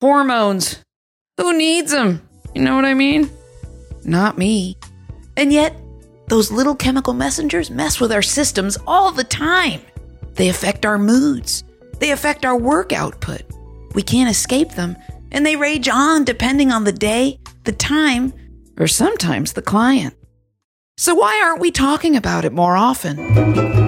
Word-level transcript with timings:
Hormones. 0.00 0.82
Who 1.36 1.56
needs 1.56 1.92
them? 1.92 2.26
You 2.54 2.62
know 2.62 2.74
what 2.74 2.86
I 2.86 2.94
mean? 2.94 3.28
Not 4.02 4.38
me. 4.38 4.78
And 5.36 5.52
yet, 5.52 5.76
those 6.28 6.50
little 6.50 6.74
chemical 6.74 7.12
messengers 7.12 7.70
mess 7.70 8.00
with 8.00 8.10
our 8.10 8.22
systems 8.22 8.78
all 8.86 9.12
the 9.12 9.24
time. 9.24 9.82
They 10.34 10.48
affect 10.48 10.86
our 10.86 10.96
moods, 10.96 11.64
they 11.98 12.12
affect 12.12 12.46
our 12.46 12.56
work 12.56 12.94
output. 12.94 13.42
We 13.94 14.02
can't 14.02 14.30
escape 14.30 14.70
them, 14.70 14.96
and 15.32 15.44
they 15.44 15.56
rage 15.56 15.88
on 15.88 16.24
depending 16.24 16.72
on 16.72 16.84
the 16.84 16.92
day, 16.92 17.38
the 17.64 17.72
time, 17.72 18.32
or 18.78 18.86
sometimes 18.86 19.52
the 19.52 19.62
client. 19.62 20.14
So, 20.96 21.14
why 21.14 21.42
aren't 21.44 21.60
we 21.60 21.70
talking 21.70 22.16
about 22.16 22.46
it 22.46 22.52
more 22.52 22.76
often? 22.76 23.79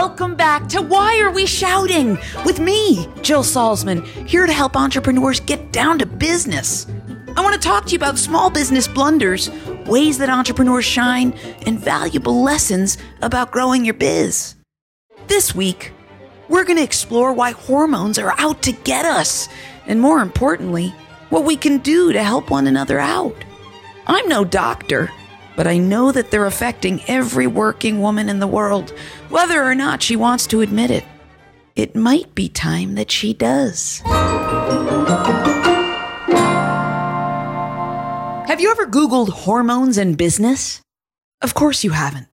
Welcome 0.00 0.36
back 0.36 0.68
to 0.68 0.80
Why 0.80 1.18
Are 1.18 1.32
We 1.32 1.44
Shouting? 1.44 2.20
with 2.44 2.60
me, 2.60 3.08
Jill 3.20 3.42
Salzman, 3.42 4.06
here 4.28 4.46
to 4.46 4.52
help 4.52 4.76
entrepreneurs 4.76 5.40
get 5.40 5.72
down 5.72 5.98
to 5.98 6.06
business. 6.06 6.86
I 7.36 7.40
want 7.40 7.54
to 7.54 7.68
talk 7.68 7.84
to 7.86 7.90
you 7.90 7.96
about 7.96 8.16
small 8.16 8.48
business 8.48 8.86
blunders, 8.86 9.50
ways 9.86 10.18
that 10.18 10.30
entrepreneurs 10.30 10.84
shine, 10.84 11.32
and 11.66 11.80
valuable 11.80 12.44
lessons 12.44 12.96
about 13.22 13.50
growing 13.50 13.84
your 13.84 13.94
biz. 13.94 14.54
This 15.26 15.52
week, 15.52 15.92
we're 16.48 16.64
going 16.64 16.78
to 16.78 16.84
explore 16.84 17.32
why 17.32 17.50
hormones 17.50 18.20
are 18.20 18.38
out 18.38 18.62
to 18.62 18.72
get 18.72 19.04
us, 19.04 19.48
and 19.88 20.00
more 20.00 20.20
importantly, 20.20 20.94
what 21.30 21.42
we 21.42 21.56
can 21.56 21.78
do 21.78 22.12
to 22.12 22.22
help 22.22 22.50
one 22.50 22.68
another 22.68 23.00
out. 23.00 23.34
I'm 24.06 24.28
no 24.28 24.44
doctor, 24.44 25.10
but 25.58 25.66
I 25.66 25.76
know 25.76 26.12
that 26.12 26.30
they're 26.30 26.46
affecting 26.46 27.02
every 27.08 27.48
working 27.48 28.00
woman 28.00 28.28
in 28.28 28.38
the 28.38 28.46
world, 28.46 28.90
whether 29.28 29.60
or 29.60 29.74
not 29.74 30.04
she 30.04 30.14
wants 30.14 30.46
to 30.46 30.60
admit 30.60 30.92
it. 30.92 31.04
It 31.74 31.96
might 31.96 32.32
be 32.36 32.48
time 32.48 32.94
that 32.94 33.10
she 33.10 33.34
does. 33.34 34.00
Have 38.46 38.60
you 38.60 38.70
ever 38.70 38.86
Googled 38.86 39.30
hormones 39.30 39.98
and 39.98 40.16
business? 40.16 40.80
Of 41.42 41.54
course 41.54 41.82
you 41.82 41.90
haven't. 41.90 42.28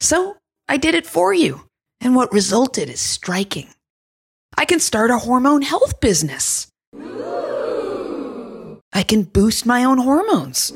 So 0.00 0.38
I 0.66 0.78
did 0.78 0.94
it 0.94 1.06
for 1.06 1.34
you, 1.34 1.66
and 2.00 2.16
what 2.16 2.32
resulted 2.32 2.88
is 2.88 3.00
striking. 3.00 3.68
I 4.56 4.64
can 4.64 4.80
start 4.80 5.10
a 5.10 5.18
hormone 5.18 5.60
health 5.60 6.00
business. 6.00 6.68
I 8.94 9.02
can 9.06 9.24
boost 9.24 9.66
my 9.66 9.84
own 9.84 9.98
hormones. 9.98 10.72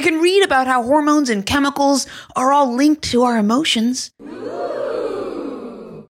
I 0.00 0.02
can 0.02 0.22
read 0.22 0.42
about 0.42 0.66
how 0.66 0.82
hormones 0.82 1.28
and 1.28 1.44
chemicals 1.44 2.06
are 2.34 2.54
all 2.54 2.74
linked 2.74 3.02
to 3.10 3.24
our 3.24 3.36
emotions. 3.36 4.10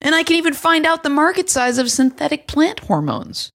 And 0.01 0.15
I 0.15 0.23
can 0.23 0.37
even 0.37 0.55
find 0.55 0.87
out 0.87 1.03
the 1.03 1.11
market 1.11 1.51
size 1.51 1.79
of 1.79 1.91
synthetic 1.91 2.47
plant 2.47 2.79
hormones. 2.79 3.51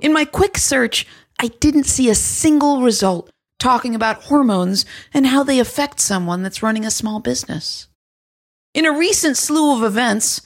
In 0.00 0.12
my 0.12 0.24
quick 0.24 0.58
search, 0.58 1.06
I 1.38 1.50
didn't 1.60 1.84
see 1.84 2.10
a 2.10 2.16
single 2.16 2.82
result 2.82 3.30
talking 3.60 3.94
about 3.94 4.24
hormones 4.24 4.84
and 5.14 5.28
how 5.28 5.44
they 5.44 5.60
affect 5.60 6.00
someone 6.00 6.42
that's 6.42 6.64
running 6.64 6.84
a 6.84 6.90
small 6.90 7.20
business. 7.20 7.86
In 8.74 8.86
a 8.86 8.98
recent 8.98 9.36
slew 9.36 9.76
of 9.76 9.84
events, 9.84 10.40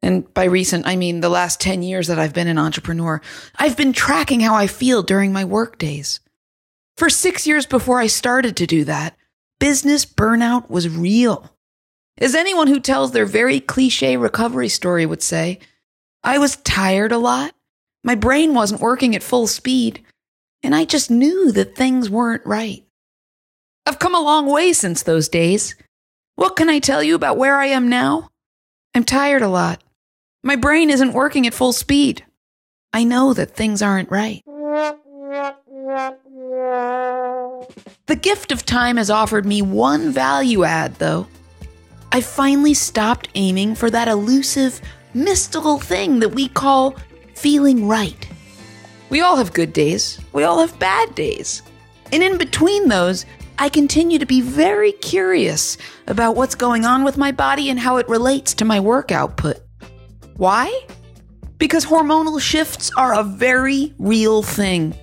and 0.00 0.32
by 0.32 0.44
recent, 0.44 0.86
I 0.86 0.96
mean 0.96 1.20
the 1.20 1.28
last 1.28 1.60
10 1.60 1.82
years 1.82 2.06
that 2.06 2.18
I've 2.18 2.32
been 2.32 2.48
an 2.48 2.56
entrepreneur, 2.56 3.20
I've 3.56 3.76
been 3.76 3.92
tracking 3.92 4.40
how 4.40 4.54
I 4.54 4.66
feel 4.66 5.02
during 5.02 5.34
my 5.34 5.44
work 5.44 5.76
days. 5.76 6.18
For 6.96 7.10
six 7.10 7.46
years 7.46 7.66
before 7.66 8.00
I 8.00 8.06
started 8.06 8.56
to 8.56 8.66
do 8.66 8.84
that, 8.84 9.16
business 9.60 10.06
burnout 10.06 10.70
was 10.70 10.88
real. 10.88 11.50
As 12.18 12.34
anyone 12.34 12.68
who 12.68 12.80
tells 12.80 13.12
their 13.12 13.26
very 13.26 13.60
cliche 13.60 14.16
recovery 14.16 14.70
story 14.70 15.04
would 15.04 15.22
say, 15.22 15.58
I 16.24 16.38
was 16.38 16.56
tired 16.56 17.12
a 17.12 17.18
lot. 17.18 17.52
My 18.02 18.14
brain 18.14 18.54
wasn't 18.54 18.80
working 18.80 19.14
at 19.14 19.22
full 19.22 19.46
speed, 19.46 20.02
and 20.62 20.74
I 20.74 20.86
just 20.86 21.10
knew 21.10 21.52
that 21.52 21.76
things 21.76 22.08
weren't 22.08 22.46
right. 22.46 22.86
I've 23.84 23.98
come 23.98 24.14
a 24.14 24.20
long 24.20 24.46
way 24.50 24.72
since 24.72 25.02
those 25.02 25.28
days. 25.28 25.74
What 26.36 26.56
can 26.56 26.70
I 26.70 26.78
tell 26.78 27.02
you 27.02 27.14
about 27.14 27.36
where 27.36 27.56
I 27.56 27.66
am 27.66 27.90
now? 27.90 28.30
I'm 28.94 29.04
tired 29.04 29.42
a 29.42 29.48
lot. 29.48 29.82
My 30.42 30.56
brain 30.56 30.88
isn't 30.88 31.12
working 31.12 31.46
at 31.46 31.54
full 31.54 31.72
speed. 31.74 32.24
I 32.94 33.04
know 33.04 33.34
that 33.34 33.50
things 33.50 33.82
aren't 33.82 34.10
right. 34.10 34.42
The 38.06 38.16
gift 38.16 38.52
of 38.52 38.64
time 38.64 38.96
has 38.96 39.10
offered 39.10 39.44
me 39.44 39.62
one 39.62 40.10
value 40.10 40.64
add, 40.64 40.94
though. 40.96 41.26
I 42.12 42.20
finally 42.20 42.72
stopped 42.72 43.28
aiming 43.34 43.74
for 43.74 43.90
that 43.90 44.08
elusive, 44.08 44.80
mystical 45.12 45.78
thing 45.78 46.20
that 46.20 46.34
we 46.34 46.48
call 46.48 46.96
feeling 47.34 47.86
right. 47.88 48.28
We 49.10 49.20
all 49.20 49.36
have 49.36 49.52
good 49.52 49.72
days, 49.72 50.18
we 50.32 50.44
all 50.44 50.58
have 50.60 50.78
bad 50.78 51.14
days. 51.14 51.62
And 52.12 52.22
in 52.22 52.38
between 52.38 52.88
those, 52.88 53.26
I 53.58 53.68
continue 53.68 54.18
to 54.18 54.26
be 54.26 54.40
very 54.40 54.92
curious 54.92 55.78
about 56.06 56.36
what's 56.36 56.54
going 56.54 56.84
on 56.84 57.04
with 57.04 57.16
my 57.16 57.32
body 57.32 57.70
and 57.70 57.78
how 57.78 57.96
it 57.96 58.08
relates 58.08 58.54
to 58.54 58.64
my 58.64 58.80
work 58.80 59.10
output. 59.10 59.58
Why? 60.36 60.86
Because 61.58 61.86
hormonal 61.86 62.40
shifts 62.40 62.90
are 62.96 63.18
a 63.18 63.24
very 63.24 63.94
real 63.98 64.42
thing. 64.42 64.94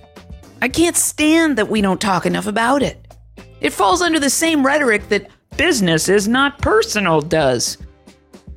I 0.64 0.68
can't 0.68 0.96
stand 0.96 1.58
that 1.58 1.68
we 1.68 1.82
don't 1.82 2.00
talk 2.00 2.24
enough 2.24 2.46
about 2.46 2.82
it. 2.82 3.14
It 3.60 3.74
falls 3.74 4.00
under 4.00 4.18
the 4.18 4.30
same 4.30 4.64
rhetoric 4.64 5.10
that 5.10 5.28
business 5.58 6.08
is 6.08 6.26
not 6.26 6.58
personal 6.58 7.20
does. 7.20 7.76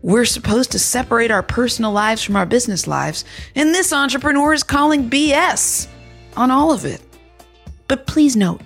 We're 0.03 0.23
supposed 0.23 0.71
to 0.71 0.79
separate 0.79 1.31
our 1.31 1.43
personal 1.43 1.91
lives 1.91 2.23
from 2.23 2.37
our 2.37 2.45
business 2.45 2.87
lives, 2.87 3.25
and 3.55 3.75
this 3.75 3.91
entrepreneur 3.91 4.53
is 4.53 4.63
calling 4.63 5.09
BS 5.09 5.89
on 6.37 6.49
all 6.49 6.71
of 6.71 6.85
it. 6.85 7.01
But 7.89 8.07
please 8.07 8.37
note, 8.37 8.61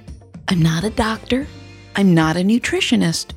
I'm 0.48 0.62
not 0.62 0.84
a 0.84 0.92
doctor, 0.92 1.48
I'm 1.96 2.14
not 2.14 2.38
a 2.38 2.42
nutritionist, 2.42 3.32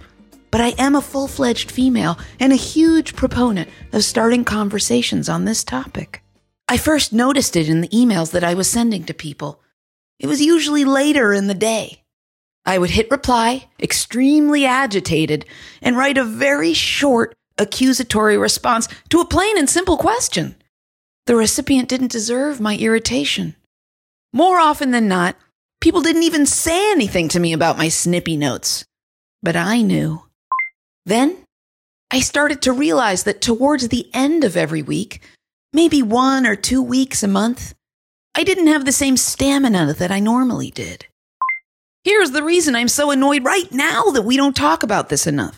but 0.50 0.60
I 0.60 0.75
am 0.76 0.97
a 0.97 1.00
full 1.00 1.28
fledged 1.28 1.71
female 1.71 2.19
and 2.38 2.53
a 2.53 2.56
huge 2.56 3.16
proponent 3.16 3.71
of 3.94 4.04
starting 4.04 4.44
conversations 4.44 5.31
on 5.31 5.47
this 5.47 5.65
topic. 5.65 6.22
I 6.69 6.76
first 6.76 7.15
noticed 7.15 7.56
it 7.56 7.71
in 7.71 7.81
the 7.81 7.88
emails 7.88 8.32
that 8.32 8.44
I 8.44 8.53
was 8.53 8.69
sending 8.69 9.04
to 9.04 9.15
people. 9.15 9.62
It 10.19 10.27
was 10.27 10.41
usually 10.41 10.85
later 10.85 11.33
in 11.33 11.47
the 11.47 11.55
day. 11.55 12.03
I 12.67 12.79
would 12.79 12.91
hit 12.91 13.11
reply, 13.11 13.69
extremely 13.81 14.65
agitated, 14.65 15.45
and 15.83 15.97
write 15.97 16.17
a 16.17 16.25
very 16.25 16.73
short 16.73 17.35
accusatory 17.59 18.39
response 18.39 18.89
to 19.11 19.21
a 19.21 19.27
plain 19.27 19.59
and 19.59 19.69
simple 19.69 19.97
question. 19.97 20.57
The 21.27 21.37
recipient 21.37 21.89
didn't 21.89 22.13
deserve 22.13 22.61
my 22.61 22.77
irritation. 22.77 23.55
More 24.33 24.59
often 24.59 24.91
than 24.91 25.09
not, 25.09 25.37
people 25.81 26.01
didn't 26.01 26.25
even 26.25 26.47
say 26.47 26.91
anything 26.91 27.29
to 27.29 27.41
me 27.41 27.53
about 27.53 27.79
my 27.79 27.89
snippy 27.89 28.37
notes. 28.37 28.85
But 29.43 29.57
I 29.57 29.83
knew. 29.83 30.23
Then 31.07 31.37
I 32.11 32.21
started 32.21 32.63
to 32.63 32.73
realize 32.73 33.25
that 33.25 33.41
towards 33.41 33.89
the 33.89 34.09
end 34.15 34.45
of 34.45 34.57
every 34.57 34.83
week, 34.83 35.21
maybe 35.73 36.03
one 36.03 36.47
or 36.47 36.57
two 36.57 36.83
weeks 36.83 37.23
a 37.23 37.29
month, 37.29 37.75
I 38.37 38.43
didn't 38.43 38.67
have 38.67 38.84
the 38.84 38.91
same 38.91 39.17
stamina 39.17 39.95
that 39.95 40.11
I 40.11 40.19
normally 40.19 40.72
did. 40.72 41.06
Here's 42.03 42.33
the 42.33 42.43
reason 42.43 42.75
I'm 42.75 42.89
so 42.89 43.12
annoyed 43.12 43.45
right 43.45 43.71
now 43.71 44.11
that 44.11 44.22
we 44.22 44.37
don't 44.37 44.56
talk 44.56 44.83
about 44.83 45.09
this 45.09 45.28
enough. 45.28 45.56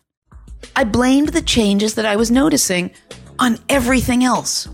I 0.76 0.84
blamed 0.84 1.31
the 1.31 1.41
changes 1.41 1.94
that 1.94 2.04
I 2.04 2.16
was 2.16 2.31
noticing 2.31 2.91
on 3.38 3.59
everything 3.70 4.25
else. 4.25 4.69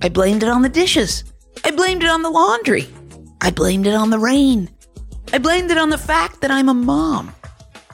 I 0.00 0.08
blamed 0.10 0.44
it 0.44 0.48
on 0.48 0.62
the 0.62 0.68
dishes. 0.68 1.24
I 1.64 1.72
blamed 1.72 2.04
it 2.04 2.08
on 2.08 2.22
the 2.22 2.30
laundry. 2.30 2.88
I 3.40 3.50
blamed 3.50 3.88
it 3.88 3.94
on 3.94 4.10
the 4.10 4.18
rain. 4.18 4.70
I 5.32 5.38
blamed 5.38 5.72
it 5.72 5.78
on 5.78 5.90
the 5.90 5.98
fact 5.98 6.42
that 6.42 6.52
I'm 6.52 6.68
a 6.68 6.74
mom. 6.74 7.34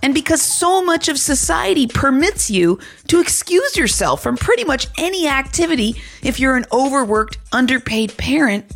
And 0.03 0.13
because 0.13 0.43
so 0.43 0.85
much 0.85 1.09
of 1.09 1.19
society 1.19 1.87
permits 1.87 2.51
you 2.51 2.79
to 3.09 3.21
excuse 3.21 3.75
yourself 3.75 4.23
from 4.23 4.37
pretty 4.37 4.65
much 4.65 4.89
any 4.99 5.27
activity 5.27 5.97
if 6.23 6.39
you're 6.39 6.57
an 6.57 6.67
overworked, 6.73 7.39
underpaid 7.53 8.17
parent, 8.19 8.71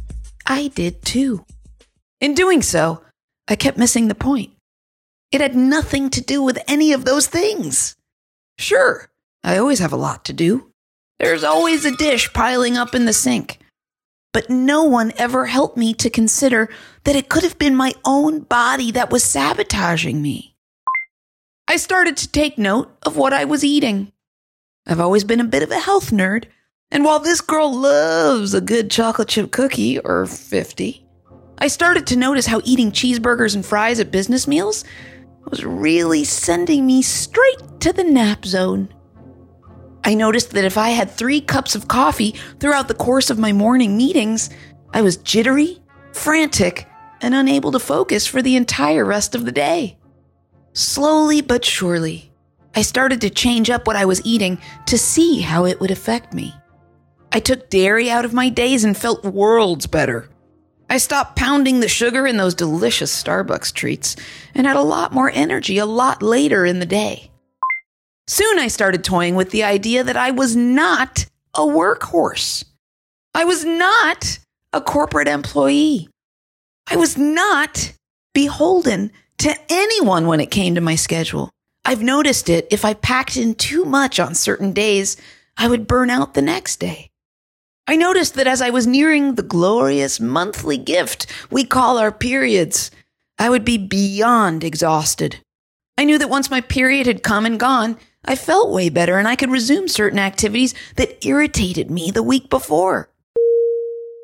I 0.51 0.67
did 0.67 1.03
too. 1.03 1.45
In 2.21 2.35
doing 2.35 2.61
so, 2.61 3.03
I 3.47 3.55
kept 3.55 3.79
missing 3.79 4.09
the 4.09 4.17
point. 4.17 4.51
It 5.31 5.41
had 5.41 5.55
nothing 5.55 6.11
to 6.11 6.21
do 6.21 6.43
with 6.43 6.59
any 6.67 6.93
of 6.93 7.05
those 7.05 7.29
things. 7.29 7.95
Sure, 8.59 9.09
I 9.45 9.59
always 9.59 9.79
have 9.79 9.93
a 9.93 9.97
lot 9.97 10.25
to 10.25 10.33
do. 10.33 10.73
There's 11.21 11.45
always 11.45 11.85
a 11.85 11.97
dish 11.97 12.33
piling 12.33 12.77
up 12.77 12.97
in 12.97 13.05
the 13.05 13.13
sink. 13.13 13.61
But 14.33 14.51
no 14.51 14.83
one 14.83 15.13
ever 15.17 15.47
helped 15.47 15.77
me 15.77 15.95
to 15.95 16.11
consider 16.11 16.69
that 17.05 17.15
it 17.15 17.29
could 17.29 17.45
have 17.45 17.59
been 17.59 17.77
my 17.77 17.93
own 18.05 18.41
body 18.41 18.91
that 18.91 19.13
was 19.13 19.23
sabotaging 19.23 20.21
me. 20.21 20.57
I 21.69 21.77
started 21.77 22.17
to 22.17 22.29
take 22.29 22.59
note 22.59 22.91
of 23.05 23.17
what 23.17 23.33
I 23.33 23.45
was 23.45 23.63
eating. 23.63 24.11
I've 24.85 25.01
always 25.01 25.23
been 25.23 25.41
a 25.41 25.45
bit 25.45 25.63
of 25.63 25.71
a 25.71 25.79
health 25.79 26.11
nerd, 26.11 26.47
and 26.91 27.05
while 27.05 27.21
this 27.21 27.41
girl 27.41 27.73
loves 27.73 28.55
a 28.55 28.61
good 28.61 28.91
chocolate 28.91 29.29
chip 29.29 29.53
cookie 29.53 29.99
or 30.01 30.27
50, 30.27 31.07
I 31.59 31.69
started 31.69 32.07
to 32.09 32.17
notice 32.17 32.47
how 32.47 32.61
eating 32.65 32.91
cheeseburgers 32.91 33.55
and 33.55 33.65
fries 33.65 34.01
at 34.01 34.11
business 34.11 34.49
meals 34.49 34.85
was 35.45 35.65
really 35.65 36.25
sending 36.25 36.87
me 36.87 37.03
straight 37.03 37.81
to 37.81 37.93
the 37.93 38.05
nap 38.05 38.45
zone. 38.45 38.93
I 40.03 40.15
noticed 40.15 40.53
that 40.53 40.65
if 40.65 40.79
I 40.79 40.91
had 40.91 41.11
three 41.11 41.41
cups 41.41 41.75
of 41.75 41.89
coffee 41.89 42.35
throughout 42.59 42.89
the 42.89 42.95
course 42.95 43.31
of 43.31 43.39
my 43.39 43.53
morning 43.53 43.97
meetings, 43.97 44.51
I 44.93 45.03
was 45.03 45.19
jittery, 45.19 45.79
frantic, 46.13 46.89
and 47.21 47.35
unable 47.35 47.73
to 47.73 47.79
focus 47.79 48.27
for 48.27 48.41
the 48.41 48.57
entire 48.57 49.05
rest 49.05 49.35
of 49.35 49.45
the 49.45 49.53
day. 49.53 49.99
Slowly 50.73 51.43
but 51.43 51.65
surely, 51.65 52.33
I 52.75 52.83
started 52.83 53.21
to 53.21 53.31
change 53.31 53.69
up 53.69 53.87
what 53.87 53.97
I 53.97 54.07
was 54.07 54.25
eating 54.25 54.59
to 54.87 54.97
see 54.97 55.41
how 55.41 55.67
it 55.67 55.81
would 55.81 55.91
affect 55.91 56.33
me. 56.33 56.55
I 57.33 57.41
took 57.41 57.71
dairy 57.71 58.11
out 58.11 58.25
of 58.25 58.33
my 58.33 58.49
days 58.49 58.83
and 58.85 58.97
felt 58.97 59.25
worlds 59.25 59.87
better. 59.87 60.29
I 60.89 60.99
stopped 60.99 61.37
pounding 61.37 61.79
the 61.79 61.89
sugar 61.89 62.27
in 62.27 62.37
those 62.37 62.55
delicious 62.55 63.23
Starbucks 63.23 63.73
treats 63.73 64.17
and 64.55 64.67
had 64.67 64.77
a 64.77 64.83
lot 64.83 65.13
more 65.13 65.31
energy 65.33 65.79
a 65.79 65.87
lot 65.87 66.23
later 66.23 66.67
in 66.67 66.81
the 66.81 66.87
day. 66.87 67.31
Soon 68.27 68.59
I 68.59 68.67
started 68.67 69.05
toying 69.05 69.37
with 69.37 69.51
the 69.51 69.63
idea 69.63 70.03
that 70.03 70.17
I 70.17 70.33
was 70.33 70.57
not 70.57 71.27
a 71.55 71.61
workhorse. 71.61 72.65
I 73.35 73.45
was 73.45 73.65
not 73.65 74.41
a 74.73 74.81
corporate 74.81 75.29
employee. 75.29 76.09
I 76.89 76.97
was 76.97 77.17
not 77.17 77.93
beholden 78.35 79.13
to 79.39 79.55
anyone 79.69 80.27
when 80.27 80.41
it 80.41 80.51
came 80.51 80.75
to 80.75 80.81
my 80.81 80.97
schedule. 80.97 81.51
I've 81.85 82.03
noticed 82.03 82.49
it 82.49 82.67
if 82.71 82.85
I 82.85 82.95
packed 82.95 83.37
in 83.37 83.55
too 83.55 83.85
much 83.85 84.19
on 84.19 84.35
certain 84.35 84.73
days, 84.73 85.17
I 85.57 85.69
would 85.69 85.87
burn 85.87 86.11
out 86.11 86.35
the 86.35 86.43
next 86.43 86.77
day. 86.77 87.10
I 87.91 87.97
noticed 87.97 88.35
that 88.35 88.47
as 88.47 88.63
I 88.63 88.71
was 88.71 88.87
nearing 88.87 89.35
the 89.35 89.43
glorious 89.43 90.21
monthly 90.21 90.79
gift 90.79 91.27
we 91.51 91.65
call 91.65 91.99
our 91.99 92.13
periods, 92.13 92.93
I 93.37 93.51
would 93.51 93.65
be 93.65 93.79
beyond 93.79 94.63
exhausted. 94.63 95.41
I 95.99 96.05
knew 96.05 96.17
that 96.19 96.31
once 96.31 96.53
my 96.53 96.61
period 96.61 97.09
had 97.09 97.25
come 97.25 97.45
and 97.45 97.59
gone, 97.59 97.99
I 98.25 98.37
felt 98.37 98.71
way 98.71 98.91
better 98.91 99.19
and 99.19 99.27
I 99.27 99.35
could 99.35 99.51
resume 99.51 99.89
certain 99.89 100.21
activities 100.21 100.73
that 100.95 101.27
irritated 101.27 101.91
me 101.91 102.13
the 102.13 102.23
week 102.23 102.49
before. 102.49 103.11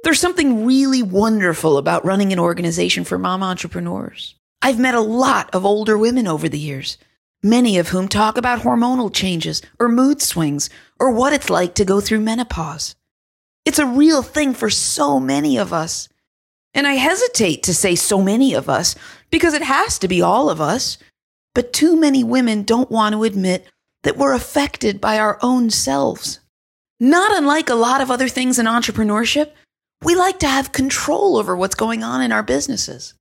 There's 0.05 0.21
something 0.21 0.65
really 0.65 1.03
wonderful 1.03 1.77
about 1.77 2.05
running 2.05 2.33
an 2.33 2.39
organization 2.39 3.03
for 3.03 3.19
mom 3.19 3.43
entrepreneurs. 3.43 4.37
I've 4.63 4.79
met 4.79 4.95
a 4.95 5.01
lot 5.01 5.53
of 5.53 5.67
older 5.67 5.99
women 5.99 6.29
over 6.29 6.49
the 6.49 6.61
years, 6.61 6.99
many 7.43 7.79
of 7.79 7.89
whom 7.89 8.07
talk 8.07 8.39
about 8.39 8.61
hormonal 8.61 9.13
changes 9.13 9.61
or 9.81 9.89
mood 9.89 10.23
swings 10.23 10.71
or 11.01 11.11
what 11.11 11.33
it's 11.33 11.51
like 11.51 11.75
to 11.75 11.85
go 11.85 12.01
through 12.01 12.21
menopause. 12.21 12.95
It's 13.67 13.81
a 13.81 13.87
real 13.87 14.23
thing 14.23 14.55
for 14.55 14.71
so 14.71 15.21
many 15.21 15.59
of 15.59 15.73
us. 15.73 16.09
And 16.73 16.87
I 16.87 16.95
hesitate 16.95 17.65
to 17.65 17.75
say 17.75 17.97
so 17.97 18.23
many 18.23 18.55
of 18.55 18.69
us 18.69 18.95
because 19.31 19.55
it 19.55 19.63
has 19.63 19.99
to 19.99 20.09
be 20.09 20.23
all 20.23 20.49
of 20.49 20.61
us. 20.61 20.99
But 21.55 21.73
too 21.73 21.97
many 21.97 22.23
women 22.23 22.63
don't 22.63 22.91
want 22.91 23.15
to 23.15 23.25
admit 23.25 23.67
that 24.05 24.17
we're 24.17 24.35
affected 24.35 25.01
by 25.01 25.19
our 25.19 25.39
own 25.43 25.71
selves. 25.71 26.39
Not 27.01 27.37
unlike 27.37 27.69
a 27.69 27.75
lot 27.75 28.01
of 28.01 28.11
other 28.11 28.29
things 28.29 28.59
in 28.59 28.67
entrepreneurship, 28.67 29.51
we 30.03 30.15
like 30.15 30.39
to 30.41 30.49
have 30.49 30.73
control 30.73 31.37
over 31.37 31.57
what's 31.57 31.75
going 31.75 32.05
on 32.05 32.23
in 32.23 32.31
our 32.31 32.43
businesses. 32.43 33.15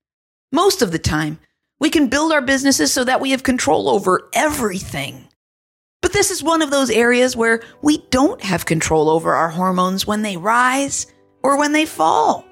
Most 0.51 0.81
of 0.81 0.91
the 0.91 0.99
time, 0.99 1.39
we 1.79 1.89
can 1.89 2.07
build 2.07 2.31
our 2.31 2.41
businesses 2.41 2.93
so 2.93 3.03
that 3.03 3.19
we 3.19 3.31
have 3.31 3.43
control 3.43 3.89
over 3.89 4.29
everything. 4.33 5.27
This 6.15 6.31
is 6.31 6.41
one 6.41 6.61
of 6.61 6.71
those 6.71 6.89
areas 6.89 7.35
where 7.35 7.59
we 7.81 7.97
don't 8.09 8.41
have 8.41 8.65
control 8.65 9.09
over 9.09 9.33
our 9.33 9.49
hormones 9.49 10.07
when 10.07 10.21
they 10.21 10.37
rise 10.37 11.07
or 11.43 11.57
when 11.57 11.73
they 11.73 11.85
fall. 11.85 12.45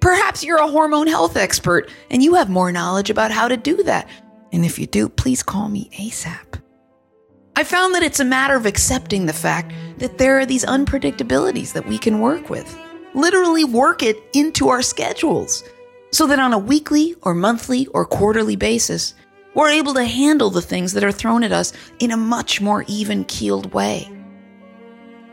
Perhaps 0.00 0.44
you're 0.44 0.58
a 0.58 0.68
hormone 0.68 1.06
health 1.06 1.38
expert 1.38 1.90
and 2.10 2.22
you 2.22 2.34
have 2.34 2.50
more 2.50 2.70
knowledge 2.70 3.08
about 3.08 3.30
how 3.30 3.48
to 3.48 3.56
do 3.56 3.82
that. 3.84 4.10
And 4.52 4.62
if 4.62 4.78
you 4.78 4.86
do, 4.86 5.08
please 5.08 5.42
call 5.42 5.70
me 5.70 5.88
ASAP. 5.98 6.60
I 7.56 7.64
found 7.64 7.94
that 7.94 8.02
it's 8.02 8.20
a 8.20 8.26
matter 8.26 8.56
of 8.56 8.66
accepting 8.66 9.24
the 9.24 9.32
fact 9.32 9.72
that 9.96 10.18
there 10.18 10.38
are 10.38 10.44
these 10.44 10.66
unpredictabilities 10.66 11.72
that 11.72 11.88
we 11.88 11.96
can 11.96 12.20
work 12.20 12.50
with. 12.50 12.78
Literally 13.14 13.64
work 13.64 14.02
it 14.02 14.18
into 14.34 14.68
our 14.68 14.82
schedules 14.82 15.64
so 16.10 16.26
that 16.26 16.38
on 16.38 16.52
a 16.52 16.58
weekly 16.58 17.16
or 17.22 17.32
monthly 17.32 17.86
or 17.86 18.04
quarterly 18.04 18.54
basis, 18.54 19.14
we're 19.54 19.70
able 19.70 19.94
to 19.94 20.04
handle 20.04 20.50
the 20.50 20.62
things 20.62 20.92
that 20.94 21.04
are 21.04 21.12
thrown 21.12 21.44
at 21.44 21.52
us 21.52 21.72
in 21.98 22.10
a 22.10 22.16
much 22.16 22.60
more 22.60 22.84
even 22.88 23.24
keeled 23.24 23.72
way. 23.74 24.10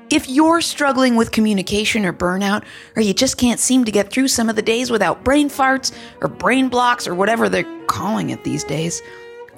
If 0.10 0.28
you're 0.28 0.62
struggling 0.62 1.16
with 1.16 1.32
communication 1.32 2.04
or 2.04 2.14
burnout, 2.14 2.64
or 2.96 3.02
you 3.02 3.14
just 3.14 3.38
can't 3.38 3.60
seem 3.60 3.86
to 3.86 3.92
get 3.92 4.12
through 4.12 4.28
some 4.28 4.50
of 4.50 4.56
the 4.56 4.62
days 4.62 4.90
without 4.90 5.24
brain 5.24 5.50
farts 5.50 5.96
or 6.22 6.28
brain 6.28 6.68
blocks 6.68 7.08
or 7.08 7.14
whatever 7.14 7.48
they're 7.48 7.86
calling 7.86 8.32
it 8.32 8.44
these 8.44 8.64
days, 8.64 9.04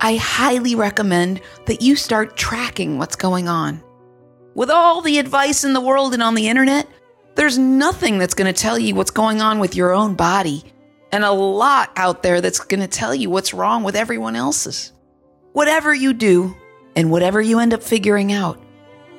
I 0.01 0.15
highly 0.17 0.75
recommend 0.75 1.41
that 1.67 1.81
you 1.81 1.95
start 1.95 2.35
tracking 2.35 2.97
what's 2.97 3.15
going 3.15 3.47
on. 3.47 3.81
With 4.53 4.69
all 4.69 5.01
the 5.01 5.19
advice 5.19 5.63
in 5.63 5.71
the 5.71 5.79
world 5.79 6.13
and 6.13 6.21
on 6.21 6.35
the 6.35 6.49
internet, 6.49 6.85
there's 7.35 7.57
nothing 7.57 8.17
that's 8.17 8.33
going 8.33 8.53
to 8.53 8.61
tell 8.61 8.77
you 8.77 8.93
what's 8.93 9.11
going 9.11 9.41
on 9.41 9.59
with 9.59 9.75
your 9.75 9.93
own 9.93 10.15
body 10.15 10.65
and 11.11 11.23
a 11.23 11.31
lot 11.31 11.91
out 11.95 12.23
there 12.23 12.41
that's 12.41 12.59
going 12.59 12.81
to 12.81 12.87
tell 12.87 13.13
you 13.13 13.29
what's 13.29 13.53
wrong 13.53 13.83
with 13.83 13.95
everyone 13.95 14.35
else's. 14.35 14.91
Whatever 15.53 15.93
you 15.93 16.13
do 16.13 16.55
and 16.95 17.11
whatever 17.11 17.41
you 17.41 17.59
end 17.59 17.73
up 17.73 17.83
figuring 17.83 18.31
out, 18.31 18.61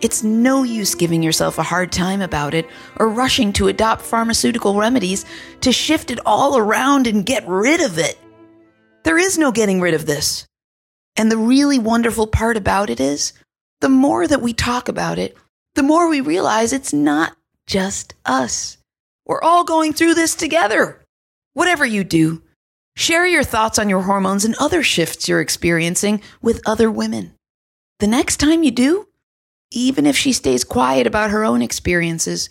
it's 0.00 0.24
no 0.24 0.64
use 0.64 0.94
giving 0.94 1.22
yourself 1.22 1.58
a 1.58 1.62
hard 1.62 1.92
time 1.92 2.20
about 2.20 2.54
it 2.54 2.66
or 2.96 3.08
rushing 3.08 3.52
to 3.54 3.68
adopt 3.68 4.02
pharmaceutical 4.02 4.74
remedies 4.74 5.24
to 5.60 5.70
shift 5.70 6.10
it 6.10 6.18
all 6.26 6.58
around 6.58 7.06
and 7.06 7.24
get 7.24 7.46
rid 7.46 7.80
of 7.80 7.98
it. 7.98 8.18
There 9.04 9.18
is 9.18 9.38
no 9.38 9.52
getting 9.52 9.80
rid 9.80 9.94
of 9.94 10.06
this. 10.06 10.46
And 11.16 11.30
the 11.30 11.36
really 11.36 11.78
wonderful 11.78 12.26
part 12.26 12.56
about 12.56 12.90
it 12.90 12.98
is 12.98 13.32
the 13.80 13.88
more 13.88 14.26
that 14.26 14.40
we 14.40 14.54
talk 14.54 14.88
about 14.88 15.18
it, 15.18 15.36
the 15.74 15.82
more 15.82 16.08
we 16.08 16.20
realize 16.20 16.72
it's 16.72 16.92
not 16.92 17.36
just 17.66 18.14
us. 18.24 18.78
We're 19.26 19.42
all 19.42 19.64
going 19.64 19.92
through 19.92 20.14
this 20.14 20.34
together. 20.34 21.01
Whatever 21.54 21.84
you 21.84 22.02
do, 22.02 22.42
share 22.96 23.26
your 23.26 23.44
thoughts 23.44 23.78
on 23.78 23.88
your 23.88 24.02
hormones 24.02 24.44
and 24.44 24.54
other 24.58 24.82
shifts 24.82 25.28
you're 25.28 25.40
experiencing 25.40 26.22
with 26.40 26.62
other 26.66 26.90
women. 26.90 27.34
The 27.98 28.06
next 28.06 28.38
time 28.38 28.62
you 28.62 28.70
do, 28.70 29.08
even 29.70 30.06
if 30.06 30.16
she 30.16 30.32
stays 30.32 30.64
quiet 30.64 31.06
about 31.06 31.30
her 31.30 31.44
own 31.44 31.60
experiences, 31.60 32.48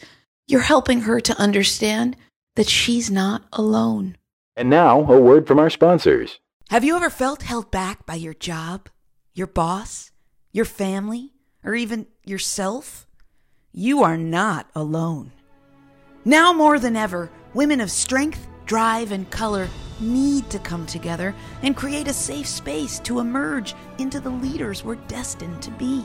you're 0.47 0.61
helping 0.61 1.01
her 1.01 1.19
to 1.19 1.37
understand 1.39 2.15
that 2.55 2.69
she's 2.69 3.09
not 3.09 3.43
alone. 3.53 4.17
And 4.55 4.69
now, 4.69 4.99
a 5.11 5.19
word 5.19 5.47
from 5.47 5.59
our 5.59 5.69
sponsors. 5.69 6.39
Have 6.69 6.83
you 6.83 6.95
ever 6.95 7.09
felt 7.09 7.41
held 7.41 7.71
back 7.71 8.05
by 8.05 8.15
your 8.15 8.33
job, 8.33 8.87
your 9.33 9.47
boss, 9.47 10.11
your 10.51 10.65
family, 10.65 11.33
or 11.63 11.73
even 11.73 12.05
yourself? 12.23 13.07
You 13.71 14.03
are 14.03 14.17
not 14.17 14.69
alone. 14.75 15.31
Now 16.23 16.53
more 16.53 16.77
than 16.77 16.95
ever, 16.95 17.31
women 17.53 17.81
of 17.81 17.89
strength 17.89 18.47
drive, 18.71 19.11
and 19.11 19.29
color 19.29 19.67
need 19.99 20.49
to 20.49 20.57
come 20.57 20.85
together 20.85 21.35
and 21.61 21.75
create 21.75 22.07
a 22.07 22.13
safe 22.13 22.47
space 22.47 22.99
to 22.99 23.19
emerge 23.19 23.75
into 23.97 24.21
the 24.21 24.29
leaders 24.29 24.81
we're 24.81 24.95
destined 25.09 25.61
to 25.61 25.69
be. 25.71 26.01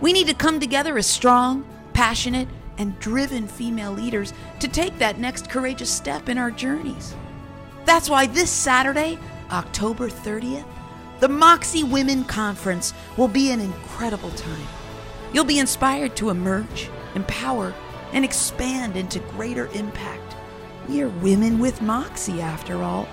We 0.00 0.12
need 0.12 0.26
to 0.26 0.34
come 0.34 0.58
together 0.58 0.98
as 0.98 1.06
strong, 1.06 1.64
passionate, 1.92 2.48
and 2.78 2.98
driven 2.98 3.46
female 3.46 3.92
leaders 3.92 4.32
to 4.58 4.66
take 4.66 4.98
that 4.98 5.20
next 5.20 5.50
courageous 5.50 5.88
step 5.88 6.28
in 6.28 6.36
our 6.36 6.50
journeys. 6.50 7.14
That's 7.84 8.10
why 8.10 8.26
this 8.26 8.50
Saturday, 8.50 9.16
October 9.52 10.08
30th, 10.08 10.66
the 11.20 11.28
Moxie 11.28 11.84
Women 11.84 12.24
Conference 12.24 12.92
will 13.16 13.28
be 13.28 13.52
an 13.52 13.60
incredible 13.60 14.30
time. 14.30 14.66
You'll 15.32 15.44
be 15.44 15.60
inspired 15.60 16.16
to 16.16 16.30
emerge, 16.30 16.90
empower, 17.14 17.72
and 18.12 18.24
expand 18.24 18.96
into 18.96 19.20
greater 19.20 19.68
impact 19.74 20.28
we're 20.88 21.08
women 21.08 21.58
with 21.58 21.82
moxie, 21.82 22.40
after 22.40 22.82
all. 22.82 23.06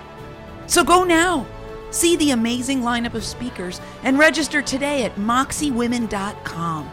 So 0.66 0.82
go 0.82 1.04
now. 1.04 1.46
See 1.90 2.16
the 2.16 2.32
amazing 2.32 2.82
lineup 2.82 3.14
of 3.14 3.24
speakers 3.24 3.80
and 4.02 4.18
register 4.18 4.60
today 4.60 5.04
at 5.04 5.14
moxiewomen.com. 5.16 6.90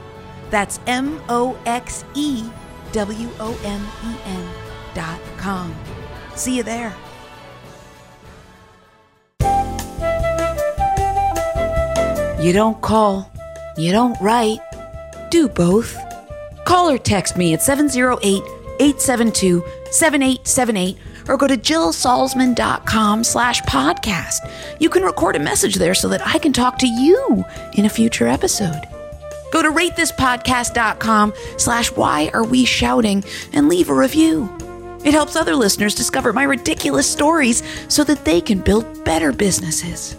That's 0.50 0.80
M 0.86 1.22
O 1.30 1.58
X 1.66 2.06
E 2.14 2.44
W 2.92 3.30
O 3.40 3.60
M 3.64 3.82
E 4.06 4.16
N 4.26 4.48
dot 4.94 5.20
com. 5.38 5.74
See 6.36 6.58
you 6.58 6.64
there. 6.64 6.94
You 12.40 12.52
don't 12.52 12.80
call, 12.82 13.32
you 13.78 13.92
don't 13.94 14.20
write, 14.20 14.60
do 15.32 15.48
both. 15.48 15.98
Call 16.66 16.90
or 16.90 16.98
text 16.98 17.38
me 17.38 17.54
at 17.54 17.62
708 17.62 18.44
872 18.80 19.64
7878 19.92 20.98
or 21.28 21.38
go 21.38 21.48
to 21.48 21.58
jillsalzman.com 21.58 23.24
slash 23.24 23.62
podcast. 23.64 24.38
You 24.80 24.90
can 24.90 25.04
record 25.04 25.36
a 25.36 25.40
message 25.40 25.76
there 25.76 25.94
so 25.94 26.10
that 26.10 26.26
I 26.26 26.38
can 26.40 26.54
talk 26.54 26.78
to 26.80 26.88
you 26.88 27.46
in 27.74 27.86
a 27.86 27.90
future 27.90 28.28
episode. 28.28 28.82
Go 29.52 29.62
to 29.62 29.70
ratethispodcast.com 29.70 31.34
slash 31.58 31.92
why 31.92 32.32
are 32.34 32.44
we 32.44 32.66
shouting 32.66 33.24
and 33.54 33.70
leave 33.70 33.90
a 33.90 33.94
review. 33.94 34.50
It 35.06 35.14
helps 35.14 35.36
other 35.36 35.56
listeners 35.56 35.96
discover 35.96 36.34
my 36.34 36.44
ridiculous 36.44 37.10
stories 37.10 37.62
so 37.88 38.04
that 38.06 38.26
they 38.26 38.42
can 38.42 38.60
build 38.60 39.04
better 39.04 39.32
businesses. 39.32 40.16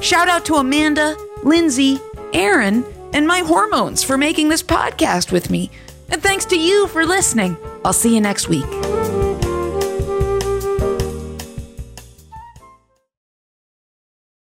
Shout 0.00 0.28
out 0.28 0.44
to 0.46 0.56
Amanda, 0.56 1.16
Lindsay, 1.42 2.00
Aaron, 2.32 2.84
and 3.12 3.26
my 3.26 3.40
hormones 3.40 4.02
for 4.02 4.18
making 4.18 4.48
this 4.48 4.62
podcast 4.62 5.32
with 5.32 5.50
me. 5.50 5.70
And 6.10 6.22
thanks 6.22 6.44
to 6.46 6.58
you 6.58 6.86
for 6.88 7.06
listening. 7.06 7.56
I'll 7.84 7.92
see 7.92 8.14
you 8.14 8.20
next 8.20 8.48
week. 8.48 8.66